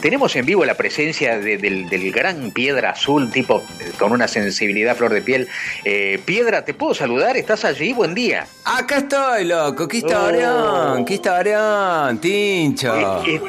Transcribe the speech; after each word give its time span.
tenemos 0.00 0.34
en 0.36 0.46
vivo 0.46 0.64
la 0.64 0.74
presencia 0.74 1.38
del, 1.38 2.12
gran 2.12 2.50
Piedra 2.50 2.90
Azul, 2.90 3.30
tipo 3.30 3.62
eh, 3.78 3.92
con 3.98 4.12
una 4.12 4.28
sensibilidad 4.28 4.96
flor 4.96 5.12
de 5.12 5.22
piel. 5.22 5.48
Eh, 5.84 6.20
Piedra, 6.24 6.64
¿te 6.64 6.74
puedo 6.74 6.94
saludar? 6.94 7.36
¿Estás 7.36 7.64
allí? 7.64 7.92
Buen 7.92 8.14
día. 8.14 8.46
Acá 8.64 8.98
estoy, 8.98 9.44
loco. 9.44 9.86
¿Qué 9.88 9.98
historión? 9.98 11.02
Oh. 11.02 11.04
¿Qué 11.04 11.14
historión, 11.14 12.18
Tincho? 12.18 13.24
Eh, 13.26 13.40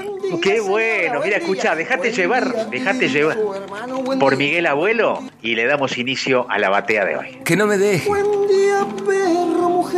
qué 0.42 0.60
bueno. 0.60 1.22
Mira, 1.24 1.38
escucha, 1.38 1.76
déjate 1.76 2.12
llevar, 2.12 2.70
déjate 2.70 3.10
llevar 3.10 3.38
por 4.20 4.38
Miguel 4.38 4.68
Abuelo 4.68 5.22
y 5.42 5.56
le 5.56 5.66
damos 5.66 5.98
inicio 5.98 6.46
a 6.50 6.60
la 6.60 6.70
batea 6.70 7.06
de 7.06 7.18
hoy. 7.18 7.40
Que 7.44 7.56
no 7.56 7.68
me 7.68 7.78
deje. 7.78 8.08
Buen 8.08 8.48
día, 8.48 8.86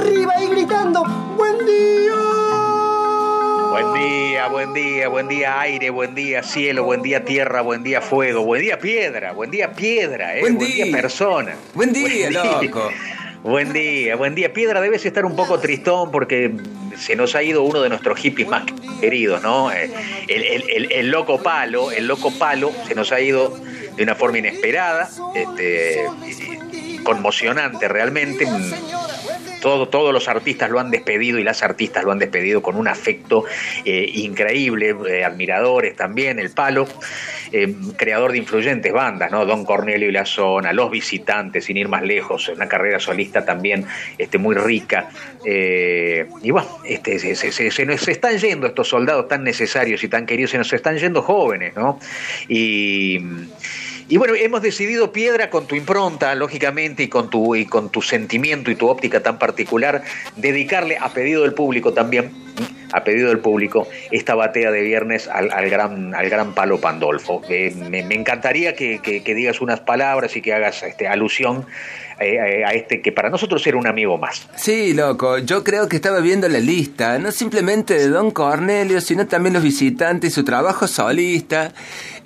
arriba 0.00 0.32
y 0.42 0.48
gritando, 0.48 1.04
buen 1.36 1.58
día. 1.66 2.14
Buen 3.70 3.94
día, 3.94 4.48
buen 4.48 4.72
día, 4.72 5.08
buen 5.08 5.28
día 5.28 5.60
aire, 5.60 5.90
buen 5.90 6.14
día 6.14 6.42
cielo, 6.42 6.84
buen 6.84 7.02
día 7.02 7.24
tierra, 7.24 7.60
buen 7.60 7.82
día 7.82 8.00
fuego, 8.00 8.42
buen 8.42 8.62
día 8.62 8.78
piedra, 8.78 9.32
buen 9.32 9.50
día 9.50 9.72
piedra, 9.72 10.36
eh, 10.36 10.40
buen, 10.40 10.58
día. 10.58 10.86
persona. 10.90 11.54
Buen 11.74 11.92
día, 11.92 12.30
loco. 12.30 12.90
Buen 13.42 13.72
día, 13.72 14.16
buen 14.16 14.34
día. 14.34 14.52
Piedra, 14.52 14.82
debes 14.82 15.06
estar 15.06 15.24
un 15.24 15.34
poco 15.34 15.58
tristón 15.58 16.10
porque 16.10 16.54
se 16.98 17.16
nos 17.16 17.34
ha 17.34 17.42
ido 17.42 17.62
uno 17.62 17.80
de 17.80 17.88
nuestros 17.88 18.18
hippies 18.18 18.46
más 18.46 18.64
queridos, 19.00 19.42
¿no? 19.42 19.72
Eh, 19.72 19.90
el, 20.28 21.08
loco 21.08 21.42
palo, 21.42 21.90
el 21.90 22.06
loco 22.06 22.30
palo 22.32 22.70
se 22.86 22.94
nos 22.94 23.12
ha 23.12 23.20
ido 23.22 23.58
de 23.96 24.02
una 24.02 24.14
forma 24.14 24.36
inesperada, 24.36 25.08
este, 25.34 26.04
conmocionante 27.02 27.88
realmente 27.88 28.46
todos 29.60 30.12
los 30.12 30.28
artistas 30.28 30.70
lo 30.70 30.80
han 30.80 30.90
despedido 30.90 31.38
y 31.38 31.44
las 31.44 31.62
artistas 31.62 32.04
lo 32.04 32.12
han 32.12 32.18
despedido 32.18 32.62
con 32.62 32.76
un 32.76 32.88
afecto 32.88 33.44
eh, 33.84 34.10
increíble, 34.14 34.96
eh, 35.08 35.24
admiradores 35.24 35.96
también, 35.96 36.38
el 36.38 36.50
palo, 36.50 36.86
eh, 37.52 37.74
creador 37.96 38.32
de 38.32 38.38
influyentes 38.38 38.92
bandas, 38.92 39.30
¿no? 39.30 39.44
Don 39.44 39.64
Cornelio 39.64 40.08
y 40.08 40.12
la 40.12 40.24
Zona, 40.24 40.72
Los 40.72 40.90
Visitantes, 40.90 41.64
sin 41.64 41.76
ir 41.76 41.88
más 41.88 42.02
lejos, 42.02 42.48
una 42.48 42.68
carrera 42.68 42.98
solista 42.98 43.44
también 43.44 43.86
este, 44.18 44.38
muy 44.38 44.54
rica. 44.54 45.10
y 45.44 46.50
bueno, 46.50 46.68
este, 46.84 47.18
se, 47.18 47.86
nos 47.86 48.08
están 48.08 48.38
yendo 48.38 48.66
estos 48.66 48.88
soldados 48.88 49.28
tan 49.28 49.44
necesarios 49.44 50.02
y 50.04 50.08
tan 50.08 50.26
queridos, 50.26 50.52
se 50.52 50.58
nos 50.58 50.72
están 50.72 50.96
yendo 50.98 51.22
jóvenes, 51.22 51.74
¿no? 51.76 51.98
Y 52.48 53.20
y 54.10 54.16
bueno, 54.16 54.34
hemos 54.34 54.60
decidido, 54.60 55.12
Piedra, 55.12 55.50
con 55.50 55.68
tu 55.68 55.76
impronta, 55.76 56.34
lógicamente, 56.34 57.04
y 57.04 57.08
con 57.08 57.30
tu, 57.30 57.54
y 57.54 57.64
con 57.64 57.90
tu 57.90 58.02
sentimiento 58.02 58.72
y 58.72 58.74
tu 58.74 58.88
óptica 58.88 59.22
tan 59.22 59.38
particular, 59.38 60.02
dedicarle 60.34 60.98
a 60.98 61.10
pedido 61.10 61.42
del 61.42 61.54
público 61.54 61.92
también, 61.92 62.32
a 62.92 63.04
pedido 63.04 63.28
del 63.28 63.38
público, 63.38 63.88
esta 64.10 64.34
batea 64.34 64.70
de 64.70 64.82
viernes 64.82 65.28
al, 65.28 65.48
gran, 65.70 66.14
al 66.14 66.28
gran 66.28 66.54
Palo 66.54 66.80
Pandolfo. 66.80 67.42
Eh, 67.48 67.74
me, 67.88 68.00
encantaría 68.14 68.74
que, 68.74 69.00
que, 69.00 69.34
digas 69.34 69.60
unas 69.60 69.80
palabras 69.80 70.36
y 70.36 70.42
que 70.42 70.52
hagas 70.52 70.82
este, 70.82 71.08
alusión 71.08 71.66
eh, 72.20 72.34
eh, 72.34 72.64
a 72.66 72.74
este 72.74 73.00
que 73.00 73.12
para 73.12 73.30
nosotros 73.30 73.66
era 73.66 73.78
un 73.78 73.86
amigo 73.86 74.18
más. 74.18 74.46
Sí, 74.54 74.92
loco, 74.92 75.38
yo 75.38 75.64
creo 75.64 75.88
que 75.88 75.96
estaba 75.96 76.20
viendo 76.20 76.48
la 76.50 76.60
lista, 76.60 77.18
no 77.18 77.32
simplemente 77.32 77.94
de 77.94 78.08
Don 78.08 78.30
Cornelio, 78.30 79.00
sino 79.00 79.26
también 79.26 79.54
los 79.54 79.62
visitantes 79.62 80.32
y 80.32 80.34
su 80.34 80.44
trabajo 80.44 80.86
solista. 80.86 81.72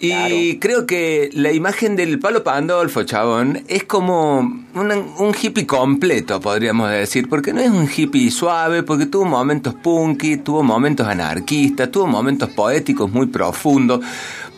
Y 0.00 0.58
creo 0.58 0.86
que 0.86 1.30
la 1.32 1.52
imagen 1.52 1.96
del 1.96 2.18
Palo 2.18 2.42
Pandolfo, 2.42 3.04
chabón, 3.04 3.62
es 3.68 3.84
como 3.84 4.40
un, 4.40 5.34
hippie 5.40 5.66
completo, 5.66 6.40
podríamos 6.40 6.90
decir, 6.90 7.28
porque 7.28 7.52
no 7.52 7.60
es 7.60 7.70
un 7.70 7.88
hippie 7.88 8.30
suave, 8.30 8.82
porque 8.82 9.06
tuvo 9.06 9.24
momentos 9.24 9.74
punky, 9.74 10.38
tuvo 10.38 10.53
momentos 10.62 11.06
anarquistas, 11.06 11.90
tuvo 11.90 12.06
momentos 12.06 12.50
poéticos 12.50 13.10
muy 13.10 13.26
profundos, 13.26 14.00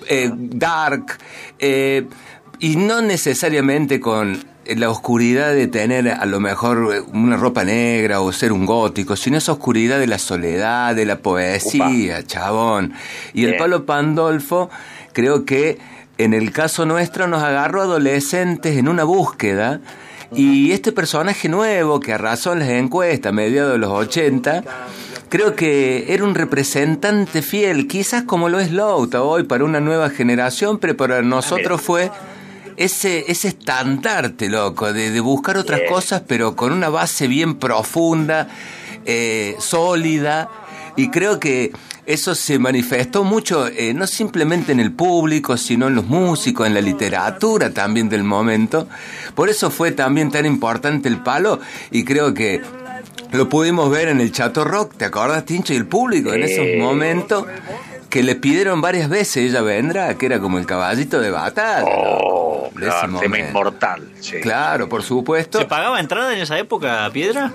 eh, 0.09 0.31
dark, 0.33 1.19
y 1.59 2.77
no 2.77 3.03
necesariamente 3.03 4.01
con 4.01 4.39
la 4.75 4.91
oscuridad 4.91 5.53
de 5.55 5.69
tener 5.69 6.09
a 6.09 6.27
lo 6.27 6.41
mejor 6.41 6.95
eh, 6.95 7.01
una 7.13 7.37
ropa 7.37 7.65
negra 7.65 8.21
o 8.21 8.33
ser 8.33 8.53
un 8.53 8.67
gótico, 8.67 9.15
sino 9.17 9.39
esa 9.39 9.53
oscuridad 9.53 9.99
de 9.99 10.07
la 10.07 10.19
soledad, 10.19 10.95
de 10.95 11.05
la 11.05 11.19
poesía, 11.19 12.25
chabón. 12.25 12.95
Y 13.33 13.45
el 13.45 13.57
Palo 13.57 13.87
Pandolfo, 13.87 14.71
creo 15.13 15.45
que 15.45 15.79
en 16.19 16.35
el 16.35 16.51
caso 16.51 16.87
nuestro 16.87 17.29
nos 17.29 17.43
agarró 17.43 17.83
adolescentes 17.83 18.77
en 18.77 18.89
una 18.89 19.05
búsqueda. 19.05 19.81
Y 20.35 20.73
este 20.73 20.93
personaje 20.93 21.49
nuevo 21.49 22.01
que 22.01 22.13
arrasó 22.13 22.53
en 22.53 22.61
las 22.61 22.69
encuestas 22.69 23.31
a 23.31 23.33
mediados 23.33 23.73
de 23.73 23.79
los 23.79 23.93
80, 23.93 24.65
creo 25.29 25.55
que 25.55 26.13
era 26.13 26.25
un 26.25 26.35
representante 26.35 27.43
fiel, 27.43 27.87
quizás 27.87 28.25
como 28.25 28.49
lo 28.49 28.59
es 28.59 28.73
Louta 28.73 29.23
hoy 29.23 29.45
para 29.45 29.65
una 29.65 29.81
nueva 29.81 30.11
generación, 30.11 30.79
pero 30.79 30.97
para 30.97 31.23
nosotros 31.23 31.81
fue 31.81 32.11
ese, 32.77 33.31
ese 33.31 33.49
estandarte, 33.49 34.49
loco, 34.49 34.93
de, 34.93 35.19
buscar 35.21 35.57
otras 35.57 35.83
cosas, 35.89 36.23
pero 36.27 36.57
con 36.57 36.73
una 36.73 36.89
base 36.89 37.29
bien 37.29 37.57
profunda, 37.57 38.49
eh, 39.05 39.57
sólida, 39.59 40.49
y 40.97 41.11
creo 41.11 41.39
que 41.39 41.73
eso 42.07 42.35
se 42.35 42.59
manifestó 42.59 43.25
mucho, 43.25 43.67
eh, 43.67 43.93
no 43.93 44.07
simplemente 44.07 44.73
en 44.73 44.81
el 44.81 44.93
público, 44.93 45.57
sino 45.57 45.89
en 45.89 45.97
los 45.97 46.07
músicos, 46.07 46.67
en 46.67 46.75
la 46.75 46.81
literatura 46.81 47.71
también 47.71 48.09
del 48.09 48.23
momento. 48.25 48.89
Por 49.35 49.49
eso 49.49 49.71
fue 49.71 49.93
también 49.93 50.31
tan 50.31 50.47
importante 50.47 51.09
el 51.09 51.19
palo, 51.19 51.61
y 51.91 52.05
creo 52.05 52.33
que 52.33 52.63
lo 53.33 53.49
pudimos 53.49 53.91
ver 53.91 54.09
en 54.09 54.21
el 54.21 54.31
Chato 54.33 54.65
Rock, 54.65 54.95
¿te 54.97 55.05
acuerdas, 55.05 55.45
Tincho? 55.45 55.73
Y 55.73 55.77
el 55.77 55.87
público 55.87 56.33
en 56.33 56.45
esos 56.45 56.65
momentos 56.79 57.45
que 58.17 58.23
le 58.23 58.35
pidieron 58.35 58.81
varias 58.81 59.11
veces, 59.11 59.37
ella 59.37 59.61
vendrá, 59.61 60.17
que 60.17 60.25
era 60.25 60.41
como 60.41 60.57
el 60.57 60.65
caballito 60.65 61.21
de 61.21 61.31
batalla. 61.31 61.85
Oh, 61.87 62.71
claro, 62.75 63.21
tema 63.21 63.39
inmortal. 63.41 64.09
Claro, 64.41 64.89
por 64.89 65.03
supuesto. 65.03 65.59
¿Se 65.59 65.67
pagaba 65.67 66.01
entrada 66.01 66.33
en 66.33 66.41
esa 66.41 66.59
época, 66.59 67.11
Piedra? 67.13 67.53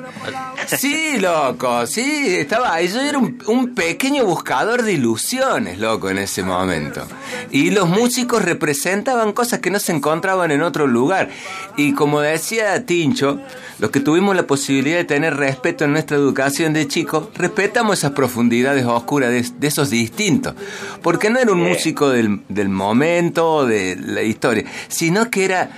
Sí, 0.68 1.18
loco, 1.20 1.88
sí, 1.88 2.36
estaba 2.38 2.76
ahí. 2.76 2.90
Yo 2.90 3.02
era 3.02 3.18
un, 3.18 3.74
pequeño 3.74 4.24
buscador 4.24 4.84
de 4.84 4.94
ilusiones, 4.94 5.80
loco, 5.80 6.12
en 6.12 6.20
ese 6.20 6.44
momento. 6.44 7.08
Y 7.50 7.72
los 7.72 7.90
músicos 7.90 8.46
representaban 8.46 9.34
cosas 9.34 9.62
que 9.62 9.72
no 9.72 9.80
se 9.80 9.94
encontraban 9.94 10.52
en 10.52 10.62
otro 10.62 10.86
lugar. 10.86 11.30
Y 11.76 11.94
como 11.94 12.22
decía 12.22 12.86
Tincho, 12.86 13.40
los 13.82 13.90
que 13.90 14.00
tuvimos 14.00 14.36
la 14.36 14.44
posibilidad 14.44 14.98
de 14.98 15.06
tener 15.06 15.36
respeto 15.36 15.86
en 15.86 15.94
nuestra 15.94 16.16
educación 16.16 16.72
de 16.72 16.88
chicos, 16.88 17.30
respetamos 17.34 17.98
esas 17.98 18.12
profundidades 18.12 18.86
oscuras 18.86 19.32
de, 19.32 19.68
esos 19.68 19.90
distintos. 19.90 20.54
Porque 21.02 21.32
no 21.32 21.40
era 21.40 21.52
un 21.52 21.62
músico 21.62 22.12
del, 22.12 22.42
del 22.48 22.70
momento, 22.70 23.66
de 23.66 23.98
la 24.00 24.22
historia, 24.22 24.66
sino 24.88 25.32
que 25.32 25.46
era 25.46 25.72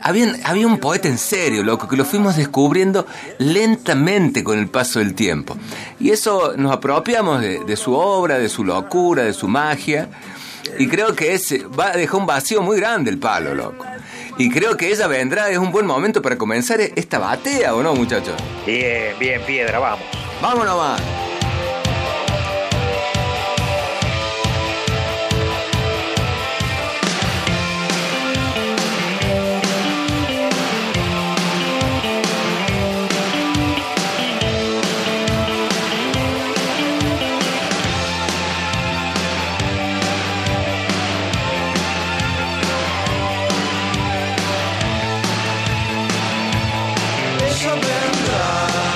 había, 0.00 0.34
había, 0.44 0.66
un 0.66 0.78
poeta 0.78 1.08
en 1.08 1.18
serio, 1.18 1.62
loco, 1.62 1.86
que 1.86 1.98
lo 1.98 2.06
fuimos 2.06 2.34
descubriendo 2.36 3.06
lentamente 3.36 4.42
con 4.42 4.58
el 4.58 4.68
paso 4.68 4.98
del 4.98 5.14
tiempo. 5.14 5.54
Y 5.98 6.12
eso 6.12 6.54
nos 6.56 6.72
apropiamos 6.72 7.42
de, 7.42 7.76
su 7.76 7.92
obra, 7.92 8.38
de 8.38 8.48
su 8.48 8.64
locura, 8.64 9.24
de 9.24 9.34
su 9.34 9.48
magia. 9.48 10.08
Y 10.78 10.88
creo 10.88 11.14
que 11.14 11.34
ese 11.34 11.66
va, 11.66 11.90
dejó 11.90 12.16
un 12.16 12.26
vacío 12.26 12.62
muy 12.62 12.78
grande 12.78 13.10
el 13.10 13.18
palo, 13.18 13.54
loco. 13.54 13.84
Y 14.40 14.48
creo 14.48 14.74
que 14.74 14.90
ella 14.90 15.06
vendrá, 15.06 15.50
es 15.50 15.58
un 15.58 15.70
buen 15.70 15.84
momento 15.84 16.22
para 16.22 16.38
comenzar 16.38 16.80
esta 16.80 17.18
batea, 17.18 17.74
¿o 17.74 17.82
no, 17.82 17.94
muchachos? 17.94 18.32
Bien, 18.64 19.14
bien, 19.18 19.42
piedra, 19.42 19.78
vamos. 19.78 20.06
Vámonos 20.40 20.64
nomás. 20.64 21.02
Proszę. 47.62 48.89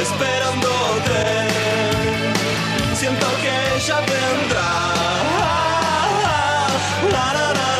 esperándote. 0.00 1.20
Siento 2.94 3.26
que 3.42 3.76
ella 3.76 3.98
vendrá. 4.00 4.70
La, 7.12 7.26
la, 7.32 7.52
la, 7.54 7.70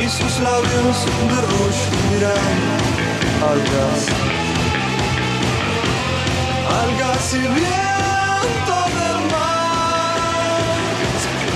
y 0.00 0.08
sus 0.08 0.38
labios 0.40 0.96
de 1.30 1.40
rush 1.50 1.82
miran 2.10 2.58
al 3.50 3.60
gas, 3.72 4.02
al 6.80 6.90
y 7.34 7.38
viento 7.38 8.76
del 8.98 9.18
mar, 9.30 10.18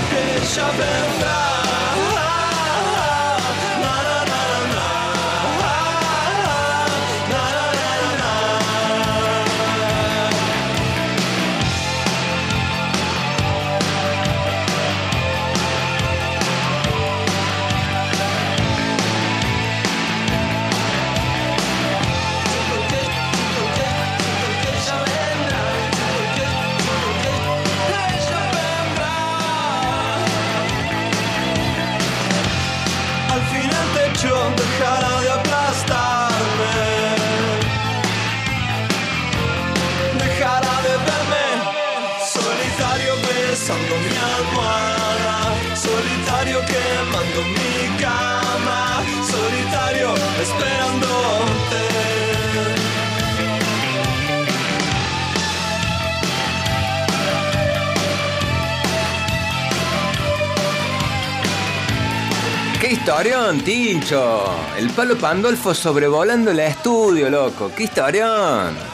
que 0.09 0.19
ella 0.41 0.67
vendrá. 0.71 1.52
Besando 43.73 43.95
mi 43.97 44.15
almohada, 44.17 45.75
solitario 45.75 46.59
quemando 46.65 47.41
mi 47.49 47.97
cama, 48.01 49.03
solitario 49.25 50.13
esperándote. 50.41 51.83
¡Qué 62.79 62.91
historión, 62.91 63.61
Tincho! 63.61 64.45
El 64.77 64.89
palo 64.89 65.17
Pandolfo 65.17 65.73
sobrevolando 65.73 66.51
el 66.51 66.59
estudio, 66.59 67.29
loco. 67.29 67.71
¡Qué 67.75 67.83
historión! 67.83 68.91